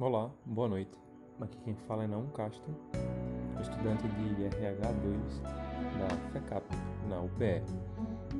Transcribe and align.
Olá, 0.00 0.30
boa 0.46 0.68
noite. 0.68 0.96
Aqui 1.40 1.58
quem 1.64 1.74
fala 1.88 2.04
é 2.04 2.06
Naum 2.06 2.28
Castro, 2.28 2.72
estudante 3.60 4.06
de 4.06 4.44
RH2 4.44 5.42
da 5.98 6.30
FECAP, 6.30 6.64
na 7.08 7.20
UPE. 7.20 7.64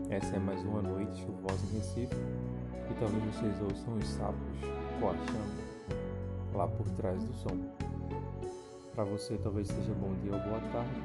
Essa 0.09 0.37
é 0.37 0.39
mais 0.39 0.63
uma 0.63 0.81
noite 0.81 1.21
chuvosa 1.21 1.67
em 1.67 1.79
Recife 1.79 2.15
e 2.15 2.95
talvez 3.01 3.25
vocês 3.25 3.61
ouçam 3.61 3.97
os 3.97 4.07
sapos 4.07 4.39
coachando 5.01 6.55
lá 6.55 6.69
por 6.69 6.89
trás 6.91 7.21
do 7.25 7.35
som. 7.35 7.59
Para 8.95 9.03
você 9.03 9.37
talvez 9.39 9.67
seja 9.67 9.93
bom 9.95 10.15
dia 10.23 10.35
ou 10.35 10.39
boa 10.39 10.61
tarde. 10.71 11.03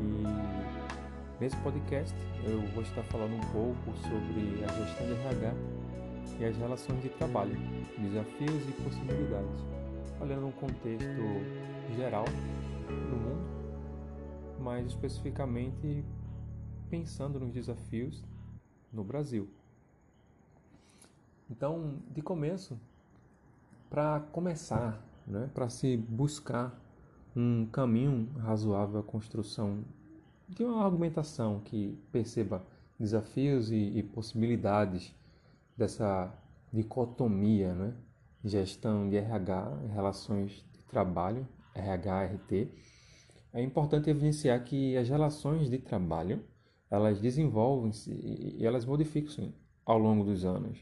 E 0.00 1.40
nesse 1.40 1.56
podcast 1.58 2.16
eu 2.42 2.66
vou 2.72 2.82
estar 2.82 3.04
falando 3.04 3.36
um 3.36 3.52
pouco 3.52 3.96
sobre 3.98 4.64
a 4.64 4.72
gestão 4.72 5.06
de 5.06 5.12
RH 5.12 5.71
e 6.42 6.44
as 6.44 6.56
relações 6.56 7.00
de 7.00 7.08
trabalho, 7.08 7.56
desafios 7.96 8.68
e 8.68 8.72
possibilidades, 8.82 9.60
olhando 10.20 10.48
um 10.48 10.50
contexto 10.50 11.22
geral 11.94 12.24
no 12.88 13.16
mundo, 13.16 14.58
mas 14.58 14.86
especificamente 14.88 16.04
pensando 16.90 17.38
nos 17.38 17.52
desafios 17.52 18.24
no 18.92 19.04
Brasil. 19.04 19.48
Então, 21.48 21.98
de 22.10 22.20
começo, 22.20 22.76
para 23.88 24.18
começar, 24.32 25.00
né, 25.24 25.48
para 25.54 25.68
se 25.68 25.96
buscar 25.96 26.76
um 27.36 27.66
caminho 27.66 28.28
razoável 28.40 28.98
à 28.98 29.02
construção 29.04 29.84
de 30.48 30.64
uma 30.64 30.84
argumentação 30.84 31.60
que 31.60 31.96
perceba 32.10 32.64
desafios 32.98 33.70
e, 33.70 33.76
e 33.76 34.02
possibilidades 34.02 35.14
dessa 35.76 36.32
dicotomia, 36.72 37.74
né? 37.74 37.94
gestão 38.44 39.08
de 39.08 39.16
RH, 39.16 39.78
relações 39.92 40.64
de 40.72 40.82
trabalho, 40.84 41.46
RH-RT, 41.74 42.68
é 43.52 43.62
importante 43.62 44.10
evidenciar 44.10 44.62
que 44.64 44.96
as 44.96 45.08
relações 45.08 45.70
de 45.70 45.78
trabalho 45.78 46.42
elas 46.90 47.20
desenvolvem-se 47.20 48.10
e 48.12 48.66
elas 48.66 48.84
modificam-se 48.84 49.54
ao 49.84 49.98
longo 49.98 50.24
dos 50.24 50.44
anos. 50.44 50.78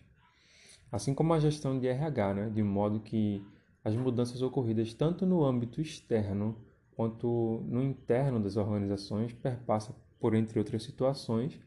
Assim 0.91 1.15
como 1.15 1.33
a 1.33 1.39
gestão 1.39 1.79
de 1.79 1.87
RH, 1.87 2.35
né? 2.35 2.51
de 2.51 2.63
modo 2.63 2.99
que 3.01 3.47
as 3.85 3.95
mudanças 3.95 4.43
ocorridas 4.43 4.93
tanto 4.93 5.25
no 5.25 5.45
âmbito 5.45 5.81
externo 5.81 6.57
quanto 6.97 7.63
no 7.67 7.83
interno 7.83 8.41
das 8.41 8.57
organizações 8.57 9.33
perpassa 9.33 9.95
por, 10.19 10.35
entre 10.35 10.59
outras 10.59 10.83
situações, 10.83 11.59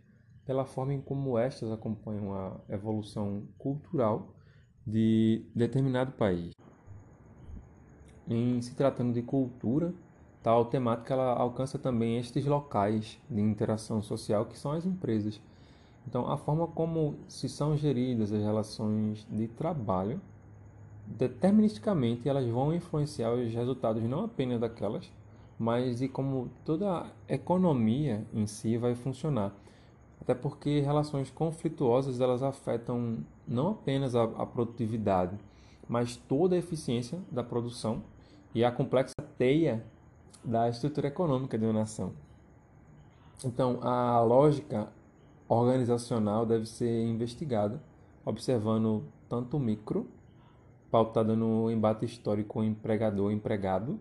pela 0.46 0.66
forma 0.66 0.94
em 0.94 1.02
como 1.02 1.38
estas 1.38 1.72
acompanham 1.72 2.34
a 2.34 2.58
evolução 2.70 3.44
cultural 3.58 4.34
de 4.86 5.46
determinado 5.56 6.12
país. 6.14 6.54
Em 8.28 8.62
se 8.62 8.76
tratando 8.76 9.14
de 9.14 9.22
cultura, 9.22 9.94
tal 10.42 10.66
temática 10.66 11.14
ela 11.14 11.34
alcança 11.34 11.80
também 11.80 12.18
estes 12.18 12.46
locais 12.46 13.20
de 13.30 13.42
interação 13.42 14.02
social 14.02 14.46
que 14.46 14.58
são 14.58 14.72
as 14.72 14.86
empresas. 14.86 15.42
Então, 16.06 16.30
a 16.30 16.36
forma 16.36 16.68
como 16.68 17.18
se 17.28 17.48
são 17.48 17.78
geridas 17.78 18.32
as 18.34 18.42
relações 18.42 19.26
de 19.32 19.48
trabalho, 19.48 20.20
deterministicamente 21.08 22.28
elas 22.28 22.46
vão 22.50 22.74
influenciar 22.74 23.32
os 23.32 23.54
resultados 23.54 24.04
não 24.04 24.26
apenas 24.26 24.60
daquelas, 24.60 25.10
mas 25.58 26.00
de 26.00 26.10
como 26.10 26.50
toda 26.66 26.92
a 26.92 27.08
economia 27.30 28.26
em 28.34 28.46
si 28.46 28.78
vai 28.78 28.96
funcionar 28.96 29.54
até 30.24 30.34
porque 30.34 30.80
relações 30.80 31.30
conflituosas 31.30 32.22
elas 32.22 32.42
afetam 32.42 33.18
não 33.46 33.72
apenas 33.72 34.16
a, 34.16 34.24
a 34.24 34.46
produtividade, 34.46 35.38
mas 35.88 36.16
toda 36.16 36.56
a 36.56 36.58
eficiência 36.58 37.20
da 37.30 37.44
produção 37.44 38.02
e 38.56 38.64
a 38.64 38.72
complexa 38.72 39.14
teia 39.38 39.86
da 40.44 40.70
estrutura 40.70 41.10
econômica 41.10 41.58
de 41.58 41.66
uma 41.66 41.74
nação. 41.74 42.14
Então, 43.44 43.80
a 43.82 44.22
lógica 44.22 44.88
organizacional 45.46 46.46
deve 46.46 46.66
ser 46.66 47.06
investigada, 47.06 47.84
observando 48.26 49.04
tanto 49.28 49.58
o 49.58 49.60
micro, 49.60 50.08
pautada 50.90 51.36
no 51.36 51.70
embate 51.70 52.06
histórico 52.06 52.64
empregador-empregado 52.64 54.00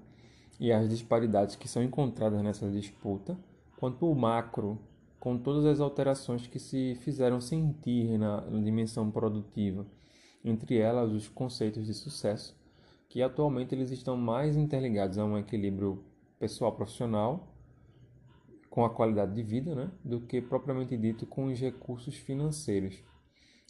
e 0.61 0.71
as 0.71 0.89
disparidades 0.89 1.57
que 1.57 1.67
são 1.67 1.83
encontradas 1.83 2.41
nessa 2.43 2.71
disputa, 2.71 3.37
quanto 3.77 4.09
o 4.09 4.15
macro, 4.15 4.79
com 5.23 5.39
todas 5.39 5.65
as 5.67 5.79
alterações 5.79 6.49
que 6.49 6.59
se 6.59 6.97
fizeram 6.97 7.41
sentir 7.41 8.19
na, 8.19 8.41
dimensão 8.61 9.09
produtiva, 9.09 9.87
entre 10.45 10.79
elas 10.79 11.13
os 11.13 11.29
conceitos 11.29 11.87
de 11.87 11.95
sucesso, 11.95 12.59
que 13.09 13.23
atualmente 13.23 13.73
eles 13.73 13.93
estão 13.93 14.17
mais 14.17 14.57
interligados 14.57 15.19
a 15.19 15.25
um 15.25 15.39
equilíbrio 15.39 16.05
pessoal 16.41 16.73
profissional 16.73 17.55
com 18.69 18.85
a 18.85 18.91
qualidade 18.91 19.33
de 19.33 19.45
vida, 19.45 19.77
né, 19.77 19.93
do 20.05 20.23
que 20.23 20.43
propriamente 20.43 20.97
dito 20.97 21.25
com 21.25 21.47
os 21.47 21.61
recursos 21.61 22.17
financeiros. 22.17 23.01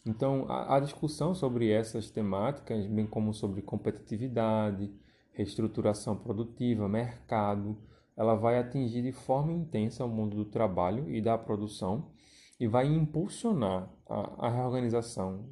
Então, 0.07 0.47
a, 0.49 0.77
a 0.77 0.81
discussão 0.81 1.35
sobre 1.35 1.71
essas 1.71 2.11
temáticas, 2.11 2.87
bem 2.87 3.07
como 3.07 3.35
sobre 3.35 3.61
competitividade, 3.61 4.91
reestruturação 5.35 6.17
produtiva, 6.17 6.89
mercado, 6.89 7.77
ela 8.17 8.35
vai 8.35 8.59
atingir 8.59 9.03
de 9.03 9.13
forma 9.13 9.53
intensa 9.53 10.05
o 10.05 10.09
mundo 10.09 10.37
do 10.37 10.45
trabalho 10.45 11.11
e 11.11 11.21
da 11.21 11.37
produção 11.39 12.13
e 12.59 12.67
vai 12.67 12.87
impulsionar 12.87 13.93
a, 14.09 14.47
a 14.47 14.51
reorganização 14.51 15.49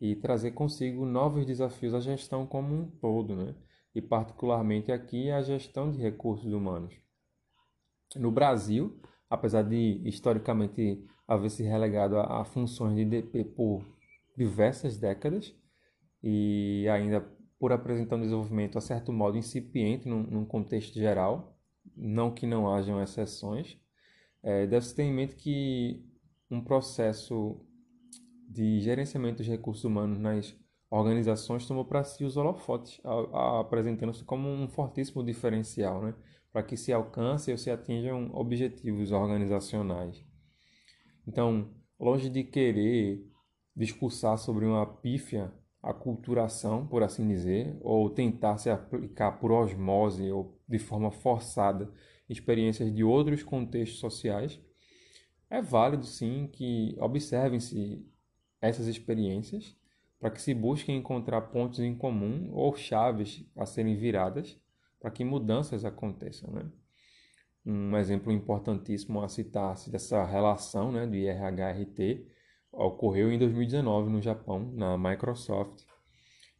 e 0.00 0.16
trazer 0.16 0.50
consigo 0.52 1.06
novos 1.06 1.46
desafios 1.46 1.94
à 1.94 2.00
gestão 2.00 2.46
como 2.46 2.74
um 2.74 2.90
todo, 3.00 3.34
né? 3.34 3.54
e 3.94 4.02
particularmente 4.02 4.90
aqui 4.90 5.30
a 5.30 5.40
gestão 5.40 5.90
de 5.90 5.98
recursos 5.98 6.52
humanos. 6.52 6.94
No 8.16 8.30
Brasil, 8.30 9.00
apesar 9.30 9.62
de 9.62 10.02
historicamente 10.04 11.04
haver 11.26 11.50
se 11.50 11.62
relegado 11.62 12.18
a, 12.18 12.40
a 12.40 12.44
funções 12.44 12.96
de 12.96 13.04
DP 13.04 13.44
por 13.44 13.84
diversas 14.36 14.98
décadas 14.98 15.54
e 16.22 16.86
ainda 16.88 17.20
por 17.58 17.72
apresentar 17.72 18.16
um 18.16 18.20
desenvolvimento 18.20 18.76
a 18.76 18.80
certo 18.80 19.12
modo 19.12 19.38
incipiente 19.38 20.08
num, 20.08 20.22
num 20.22 20.44
contexto 20.44 20.94
geral, 20.94 21.53
não 21.96 22.30
que 22.30 22.46
não 22.46 22.72
hajam 22.72 23.02
exceções, 23.02 23.78
é, 24.42 24.66
deve-se 24.66 24.94
ter 24.94 25.04
em 25.04 25.12
mente 25.12 25.36
que 25.36 26.04
um 26.50 26.62
processo 26.62 27.60
de 28.48 28.80
gerenciamento 28.80 29.38
dos 29.38 29.48
recursos 29.48 29.84
humanos 29.84 30.18
nas 30.18 30.56
organizações 30.90 31.66
tomou 31.66 31.84
para 31.84 32.04
si 32.04 32.24
os 32.24 32.36
holofotes, 32.36 33.00
apresentando-se 33.32 34.22
como 34.22 34.48
um 34.48 34.68
fortíssimo 34.68 35.24
diferencial, 35.24 36.02
né? 36.02 36.14
para 36.52 36.62
que 36.62 36.76
se 36.76 36.92
alcance 36.92 37.50
ou 37.50 37.58
se 37.58 37.68
atinjam 37.68 38.30
objetivos 38.32 39.10
organizacionais. 39.10 40.24
Então, 41.26 41.74
longe 41.98 42.28
de 42.28 42.44
querer 42.44 43.26
discursar 43.74 44.38
sobre 44.38 44.64
uma 44.64 44.86
pífia 44.86 45.52
aculturação, 45.84 46.86
por 46.86 47.02
assim 47.02 47.28
dizer, 47.28 47.76
ou 47.80 48.08
tentar 48.10 48.56
se 48.58 48.70
aplicar 48.70 49.32
por 49.32 49.52
osmose 49.52 50.30
ou 50.30 50.58
de 50.66 50.78
forma 50.78 51.10
forçada 51.10 51.92
experiências 52.28 52.92
de 52.92 53.04
outros 53.04 53.42
contextos 53.42 54.00
sociais, 54.00 54.60
é 55.50 55.60
válido 55.60 56.06
sim 56.06 56.48
que 56.52 56.96
observem-se 56.98 58.04
essas 58.60 58.86
experiências 58.86 59.76
para 60.18 60.30
que 60.30 60.40
se 60.40 60.54
busquem 60.54 60.96
encontrar 60.96 61.42
pontos 61.42 61.80
em 61.80 61.94
comum 61.94 62.48
ou 62.52 62.74
chaves 62.74 63.44
a 63.54 63.66
serem 63.66 63.94
viradas 63.94 64.58
para 64.98 65.10
que 65.10 65.22
mudanças 65.22 65.84
aconteçam. 65.84 66.50
Né? 66.50 66.64
Um 67.66 67.96
exemplo 67.96 68.32
importantíssimo 68.32 69.22
a 69.22 69.28
citar-se 69.28 69.90
dessa 69.90 70.24
relação 70.24 70.90
né, 70.90 71.06
do 71.06 71.14
IRH-RT 71.14 72.26
ocorreu 72.76 73.32
em 73.32 73.38
2019 73.38 74.10
no 74.10 74.20
Japão, 74.20 74.70
na 74.74 74.96
Microsoft. 74.98 75.84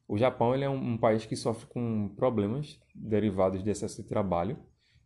O 0.07 0.19
Japão 0.19 0.55
ele 0.55 0.65
é 0.65 0.71
um, 0.71 0.93
um 0.93 0.99
país 0.99 1.25
que 1.25 1.37
sofre 1.37 1.67
com 1.67 2.09
problemas 2.17 2.79
derivados 2.95 3.63
de 3.63 3.71
excesso 3.71 4.03
de 4.03 4.09
trabalho. 4.09 4.59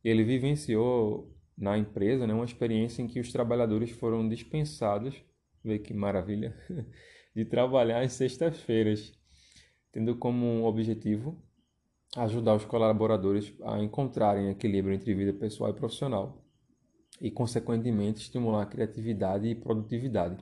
Ele 0.03 0.25
vivenciou 0.25 1.35
na 1.57 1.77
empresa 1.77 2.27
né, 2.27 2.33
uma 2.33 2.45
experiência 2.45 3.03
em 3.03 3.07
que 3.07 3.21
os 3.21 3.33
trabalhadores 3.33 3.91
foram 3.91 4.29
dispensados, 4.29 5.23
vê 5.65 5.79
que 5.79 5.93
maravilha, 5.93 6.57
de 7.35 7.45
trabalhar 7.45 8.05
em 8.05 8.09
sextas-feiras, 8.09 9.13
tendo 9.93 10.17
como 10.17 10.65
objetivo 10.65 11.43
ajudar 12.17 12.55
os 12.55 12.65
colaboradores 12.65 13.53
a 13.63 13.79
encontrarem 13.81 14.51
equilíbrio 14.51 14.95
entre 14.95 15.15
vida 15.15 15.33
pessoal 15.33 15.71
e 15.71 15.75
profissional 15.75 16.43
e, 17.21 17.31
consequentemente, 17.31 18.23
estimular 18.23 18.63
a 18.63 18.67
criatividade 18.67 19.47
e 19.49 19.55
produtividade. 19.55 20.37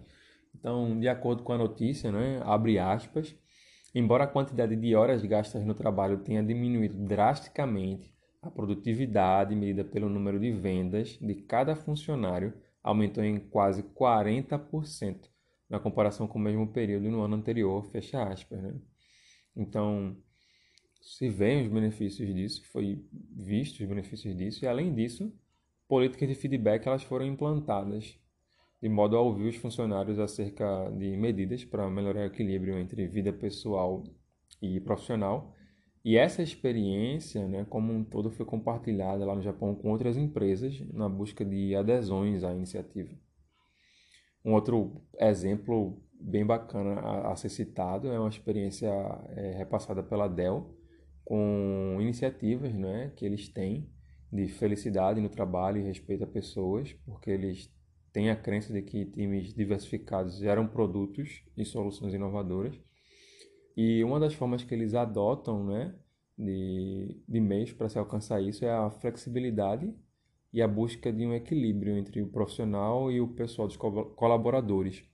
Então, 0.59 0.99
de 0.99 1.09
acordo 1.09 1.43
com 1.43 1.53
a 1.53 1.59
notícia, 1.59 2.11
né, 2.11 2.41
abre 2.45 2.79
aspas, 2.79 3.35
embora 3.95 4.25
a 4.25 4.27
quantidade 4.27 4.75
de 4.75 4.95
horas 4.95 5.23
gastas 5.23 5.65
no 5.65 5.75
trabalho 5.75 6.19
tenha 6.19 6.43
diminuído 6.43 6.97
drasticamente, 7.07 8.15
a 8.41 8.51
produtividade 8.51 9.55
medida 9.55 9.85
pelo 9.85 10.09
número 10.09 10.39
de 10.39 10.53
vendas 10.53 11.19
de 11.21 11.35
cada 11.35 11.75
funcionário 11.75 12.55
aumentou 12.83 13.25
em 13.25 13.39
quase 13.39 13.83
40% 13.83 15.29
na 15.69 15.81
comparação 15.81 16.29
com 16.29 16.39
o 16.39 16.43
mesmo 16.43 16.69
período 16.69 17.11
no 17.11 17.23
ano 17.23 17.35
anterior, 17.35 17.85
fecha 17.91 18.23
aspas. 18.23 18.63
Né? 18.63 18.75
Então, 19.57 20.17
se 21.03 21.29
veem 21.29 21.63
os 21.63 21.73
benefícios 21.73 22.33
disso, 22.33 22.65
foi 22.71 23.05
visto 23.13 23.81
os 23.81 23.89
benefícios 23.89 24.37
disso, 24.37 24.65
e 24.65 24.69
além 24.69 24.95
disso, 24.95 25.33
políticas 25.89 26.29
de 26.29 26.35
feedback 26.35 26.87
elas 26.87 27.03
foram 27.03 27.27
implantadas 27.27 28.19
de 28.87 28.89
modo 28.89 29.17
a 29.17 29.21
ouvir 29.21 29.49
os 29.49 29.57
funcionários 29.57 30.17
acerca 30.17 30.89
de 30.97 31.17
medidas 31.17 31.65
para 31.65 31.91
melhorar 31.91 32.21
o 32.21 32.27
equilíbrio 32.27 32.79
entre 32.79 33.09
vida 33.09 33.33
pessoal 33.33 34.05
e 34.63 34.79
profissional. 34.79 35.53
E 36.05 36.17
essa 36.17 36.41
experiência, 36.41 37.49
né, 37.49 37.67
como 37.69 37.93
um 37.93 38.05
todo, 38.05 38.31
foi 38.31 38.47
compartilhada 38.47 39.27
lá 39.27 39.35
no 39.35 39.43
Japão 39.43 39.75
com 39.75 39.91
outras 39.91 40.17
empresas 40.17 40.81
na 40.93 41.09
busca 41.09 41.45
de 41.45 41.75
adesões 41.75 42.45
à 42.45 42.55
iniciativa. 42.55 43.11
Um 44.45 44.53
outro 44.53 45.03
exemplo 45.19 46.01
bem 46.21 46.47
bacana 46.47 47.01
a, 47.29 47.35
ser 47.35 47.49
citado 47.49 48.07
é 48.13 48.21
uma 48.21 48.29
experiência 48.29 48.89
é, 49.31 49.57
repassada 49.59 50.01
pela 50.01 50.29
Dell 50.29 50.79
com 51.25 51.99
iniciativas 52.01 52.73
né, 52.73 53.13
que 53.17 53.25
eles 53.25 53.49
têm 53.49 53.91
de 54.33 54.47
felicidade 54.47 55.21
no 55.21 55.29
trabalho 55.29 55.79
e 55.79 55.85
respeito 55.85 56.23
a 56.23 56.27
pessoas, 56.29 56.93
porque 57.05 57.33
eles 57.33 57.75
têm 58.17 58.31
a 58.31 58.35
crença 58.35 58.73
de 58.73 58.81
que 58.81 59.05
times 59.05 59.53
diversificados 59.53 60.39
geram 60.39 60.67
produtos 60.67 61.43
e 61.55 61.67
soluções 61.67 62.15
inovadoras. 62.15 62.75
E 63.77 64.03
uma 64.03 64.19
das 64.19 64.33
formas 64.33 64.65
que 64.65 64.75
eles 64.75 64.95
adotam 64.95 65.67
né, 65.67 65.95
de, 66.39 67.23
de 67.29 67.39
meios 67.39 67.75
para 67.75 67.91
se 67.91 67.99
alcançar 67.99 68.41
isso 68.41 68.65
é 68.65 68.71
a 68.71 68.89
flexibilidade 68.89 69.95
e 70.51 70.63
a 70.63 70.67
busca 70.67 71.13
de 71.13 71.27
um 71.27 71.35
equilíbrio 71.35 71.95
entre 71.95 72.23
o 72.23 72.29
profissional 72.29 73.13
e 73.13 73.21
o 73.21 73.29
pessoal 73.29 73.69
dos 73.69 73.77
colaboradores. 73.77 75.05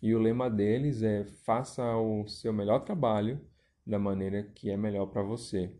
E 0.00 0.14
o 0.14 0.20
lema 0.20 0.48
deles 0.48 1.02
é: 1.02 1.24
faça 1.44 1.82
o 1.96 2.24
seu 2.28 2.52
melhor 2.52 2.84
trabalho 2.84 3.40
da 3.84 3.98
maneira 3.98 4.44
que 4.44 4.70
é 4.70 4.76
melhor 4.76 5.06
para 5.06 5.24
você. 5.24 5.72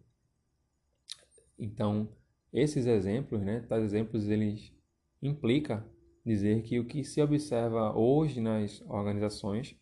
Então, 1.57 2.09
esses 2.53 2.85
exemplos, 2.85 3.41
né, 3.43 3.61
tais 3.61 3.85
exemplos, 3.85 4.29
eles 4.29 4.73
implica 5.23 5.89
dizer 6.25 6.63
que 6.63 6.79
o 6.79 6.87
que 6.87 7.05
se 7.05 7.21
observa 7.21 7.97
hoje 7.97 8.41
nas 8.41 8.81
organizações 8.83 9.77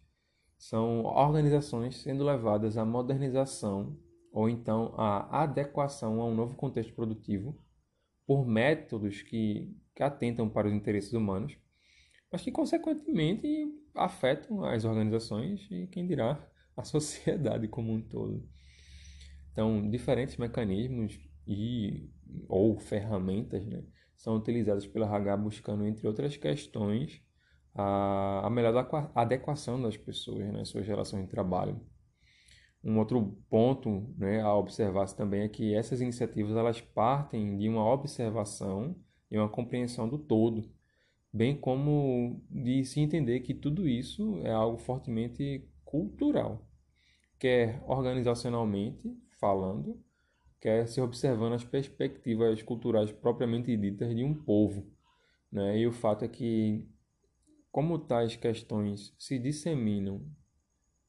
são 0.59 1.05
organizações 1.05 1.97
sendo 2.03 2.25
levadas 2.25 2.77
à 2.77 2.85
modernização 2.85 3.97
ou 4.33 4.49
então 4.49 4.94
à 4.97 5.43
adequação 5.43 6.21
a 6.21 6.27
um 6.27 6.35
novo 6.35 6.56
contexto 6.56 6.94
produtivo 6.94 7.59
por 8.27 8.47
métodos 8.47 9.23
que, 9.23 9.77
que 9.94 10.03
atentam 10.03 10.49
para 10.49 10.69
os 10.69 10.73
interesses 10.73 11.12
humanos, 11.12 11.56
mas 12.31 12.43
que 12.43 12.50
consequentemente 12.50 13.47
afetam 13.95 14.65
as 14.65 14.85
organizações 14.85 15.67
e 15.71 15.87
quem 15.88 16.06
dirá 16.06 16.49
a 16.77 16.85
sociedade 16.85 17.69
como 17.69 17.93
um 17.93 18.00
todo. 18.00 18.49
Então, 19.53 19.88
diferentes 19.91 20.37
mecanismos 20.38 21.21
e 21.47 22.09
ou 22.49 22.79
ferramentas 22.79 23.67
né, 23.67 23.85
são 24.23 24.37
utilizadas 24.37 24.87
pela 24.87 25.07
RH 25.07 25.37
buscando, 25.37 25.85
entre 25.85 26.07
outras 26.07 26.37
questões, 26.37 27.21
a, 27.75 28.49
melhor 28.53 29.11
adequação 29.17 29.83
das 29.83 29.97
pessoas 29.97 30.47
nas 30.47 30.53
né, 30.53 30.65
suas 30.65 30.87
relações 30.87 31.25
de 31.25 31.29
trabalho. 31.29 31.81
Um 32.85 33.01
outro 33.01 33.37
ponto 33.51 34.15
né, 34.17 34.41
a 34.41 34.55
observar-se 34.55 35.17
também 35.17 35.43
é 35.43 35.49
que 35.49 35.75
essas 35.75 36.01
iniciativas 36.01 36.55
elas 36.55 36.81
partem 36.81 37.59
de 37.59 37.69
uma 37.69 37.85
observação 37.93 38.95
e 39.29 39.37
uma 39.37 39.49
compreensão 39.49 40.09
do 40.09 40.19
todo, 40.19 40.71
bem 41.33 41.57
como 41.57 42.41
de 42.49 42.85
se 42.85 43.01
entender 43.01 43.41
que 43.41 43.53
tudo 43.53 43.89
isso 43.89 44.39
é 44.45 44.53
algo 44.53 44.79
fortemente 44.79 45.69
cultural, 45.85 46.65
quer 47.41 47.83
organizacionalmente 47.89 49.13
falando, 49.41 50.01
quer 50.62 50.87
se 50.87 51.00
observando 51.00 51.55
as 51.55 51.64
perspectivas 51.64 52.62
culturais 52.62 53.11
propriamente 53.11 53.76
ditas 53.76 54.14
de 54.14 54.23
um 54.23 54.32
povo. 54.32 54.87
Né? 55.50 55.81
E 55.81 55.87
o 55.88 55.93
fato 55.93 56.25
é 56.25 56.29
que, 56.29 56.88
como 57.73 57.99
tais 57.99 58.37
questões 58.37 59.12
se 59.19 59.41
disseminam, 59.41 60.25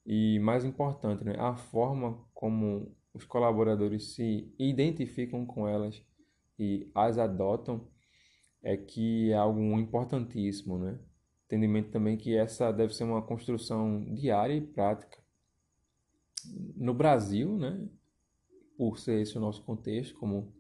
e 0.06 0.40
mais 0.40 0.66
importante, 0.66 1.24
né, 1.24 1.36
a 1.38 1.56
forma 1.56 2.20
como 2.34 2.94
os 3.14 3.24
colaboradores 3.26 4.16
se 4.16 4.52
identificam 4.58 5.46
com 5.46 5.68
elas 5.68 6.04
e 6.58 6.92
as 6.94 7.20
adotam, 7.20 7.88
é 8.62 8.76
que 8.76 9.32
é 9.32 9.36
algo 9.36 9.62
importantíssimo, 9.80 10.78
né? 10.80 11.00
Entendimento 11.46 11.92
também 11.92 12.18
que 12.18 12.36
essa 12.36 12.72
deve 12.72 12.94
ser 12.94 13.04
uma 13.04 13.22
construção 13.22 14.04
diária 14.14 14.56
e 14.56 14.62
prática. 14.62 15.22
No 16.76 16.94
Brasil, 16.94 17.58
né, 17.58 17.88
por 18.84 19.00
ser 19.00 19.22
esse 19.22 19.38
o 19.38 19.40
nosso 19.40 19.64
contexto, 19.64 20.14
como 20.20 20.54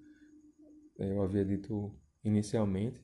eu 0.97 1.21
havia 1.21 1.43
dito 1.43 1.93
inicialmente, 2.23 3.03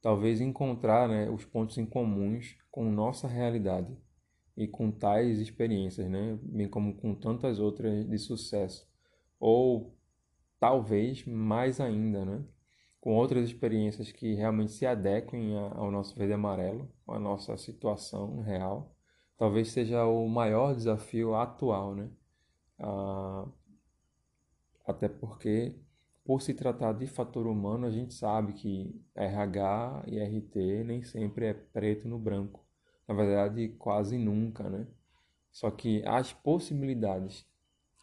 talvez 0.00 0.40
encontrar 0.40 1.06
né, 1.06 1.28
os 1.28 1.44
pontos 1.44 1.76
em 1.76 1.84
comuns 1.84 2.56
com 2.70 2.90
nossa 2.90 3.28
realidade 3.28 3.94
e 4.56 4.66
com 4.66 4.90
tais 4.90 5.38
experiências, 5.38 6.08
né, 6.08 6.38
bem 6.42 6.66
como 6.66 6.94
com 6.94 7.14
tantas 7.14 7.60
outras 7.60 8.08
de 8.08 8.18
sucesso, 8.18 8.90
ou 9.38 9.94
talvez 10.58 11.26
mais 11.26 11.78
ainda, 11.78 12.24
né, 12.24 12.42
com 13.02 13.14
outras 13.14 13.46
experiências 13.46 14.10
que 14.10 14.32
realmente 14.32 14.72
se 14.72 14.86
adequem 14.86 15.58
ao 15.58 15.90
nosso 15.90 16.16
verde 16.16 16.32
amarelo, 16.32 16.90
à 17.06 17.18
nossa 17.18 17.54
situação 17.58 18.40
real, 18.40 18.96
talvez 19.36 19.68
seja 19.72 20.06
o 20.06 20.26
maior 20.26 20.74
desafio 20.74 21.34
atual, 21.34 21.94
né? 21.94 22.08
Até 25.04 25.08
porque, 25.08 25.74
por 26.24 26.40
se 26.40 26.54
tratar 26.54 26.92
de 26.94 27.06
fator 27.06 27.46
humano, 27.46 27.86
a 27.86 27.90
gente 27.90 28.14
sabe 28.14 28.54
que 28.54 28.98
RH 29.14 30.04
e 30.06 30.18
RT 30.18 30.84
nem 30.84 31.02
sempre 31.02 31.46
é 31.46 31.54
preto 31.54 32.08
no 32.08 32.18
branco. 32.18 32.64
Na 33.06 33.14
verdade, 33.14 33.68
quase 33.78 34.16
nunca, 34.16 34.70
né? 34.70 34.86
Só 35.52 35.70
que 35.70 36.02
as 36.06 36.32
possibilidades 36.32 37.46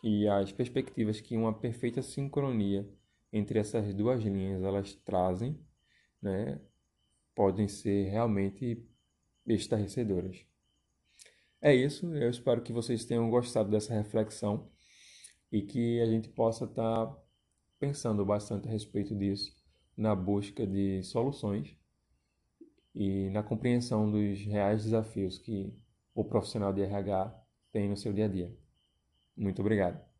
e 0.03 0.27
as 0.27 0.51
perspectivas 0.51 1.19
que 1.19 1.35
uma 1.35 1.53
perfeita 1.53 2.03
sincronia 2.03 2.87
entre 3.33 3.59
essas 3.59 3.93
duas 3.93 4.21
linhas 4.21 4.61
elas 4.61 4.93
trazem, 4.93 5.59
né, 6.21 6.59
podem 7.33 7.67
ser 7.67 8.09
realmente 8.09 8.85
estarrecedoras. 9.47 10.45
É 11.61 11.73
isso, 11.73 12.13
eu 12.15 12.29
espero 12.29 12.61
que 12.61 12.73
vocês 12.73 13.05
tenham 13.05 13.29
gostado 13.29 13.69
dessa 13.69 13.93
reflexão 13.93 14.69
e 15.51 15.61
que 15.61 15.99
a 16.01 16.05
gente 16.05 16.29
possa 16.29 16.65
estar 16.65 17.07
tá 17.07 17.17
pensando 17.79 18.25
bastante 18.25 18.67
a 18.67 18.71
respeito 18.71 19.15
disso 19.15 19.55
na 19.97 20.15
busca 20.15 20.65
de 20.65 21.03
soluções 21.03 21.75
e 22.93 23.29
na 23.29 23.43
compreensão 23.43 24.09
dos 24.09 24.39
reais 24.45 24.83
desafios 24.83 25.37
que 25.37 25.73
o 26.13 26.23
profissional 26.23 26.73
de 26.73 26.81
RH 26.81 27.33
tem 27.71 27.89
no 27.89 27.97
seu 27.97 28.13
dia 28.13 28.25
a 28.25 28.27
dia. 28.27 28.55
Muito 29.35 29.61
obrigado. 29.61 30.10